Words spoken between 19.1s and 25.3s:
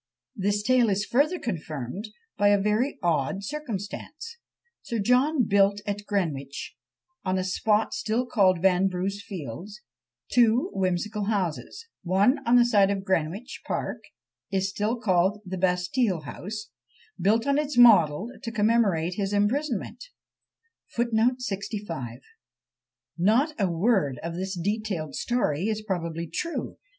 this imprisonment. Not a word of this detailed